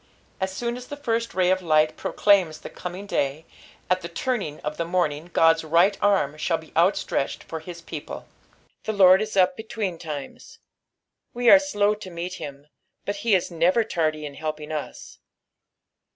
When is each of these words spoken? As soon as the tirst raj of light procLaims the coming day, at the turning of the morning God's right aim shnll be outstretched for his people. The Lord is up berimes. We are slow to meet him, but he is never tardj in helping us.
As 0.39 0.51
soon 0.51 0.77
as 0.77 0.87
the 0.87 0.95
tirst 0.95 1.35
raj 1.35 1.49
of 1.51 1.61
light 1.61 1.95
procLaims 1.95 2.61
the 2.63 2.71
coming 2.71 3.05
day, 3.05 3.45
at 3.87 4.01
the 4.01 4.09
turning 4.09 4.59
of 4.61 4.77
the 4.77 4.83
morning 4.83 5.29
God's 5.31 5.63
right 5.63 5.95
aim 5.97 6.33
shnll 6.37 6.59
be 6.59 6.73
outstretched 6.75 7.43
for 7.43 7.59
his 7.59 7.83
people. 7.83 8.25
The 8.85 8.93
Lord 8.93 9.21
is 9.21 9.37
up 9.37 9.55
berimes. 9.55 10.57
We 11.35 11.51
are 11.51 11.59
slow 11.59 11.93
to 11.93 12.09
meet 12.09 12.33
him, 12.41 12.65
but 13.05 13.17
he 13.17 13.35
is 13.35 13.51
never 13.51 13.83
tardj 13.83 14.23
in 14.23 14.33
helping 14.33 14.71
us. 14.71 15.19